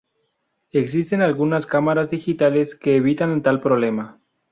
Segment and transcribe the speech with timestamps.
[0.71, 4.19] Existen algunas cámaras digitales que evitan tal problema.